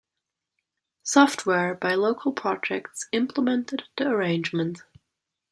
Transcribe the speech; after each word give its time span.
Software 1.03 1.75
by 1.75 1.93
Local 1.93 2.31
Projects 2.33 3.07
implemented 3.11 3.83
the 3.97 4.07
arrangement. 4.09 4.81